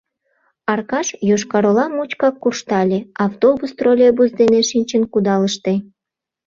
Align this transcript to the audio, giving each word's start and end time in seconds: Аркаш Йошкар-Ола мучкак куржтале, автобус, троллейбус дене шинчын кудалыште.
Аркаш 0.71 1.07
Йошкар-Ола 1.29 1.85
мучкак 1.95 2.35
куржтале, 2.41 2.99
автобус, 3.25 3.71
троллейбус 3.77 4.29
дене 4.41 4.59
шинчын 4.69 5.03
кудалыште. 5.13 5.73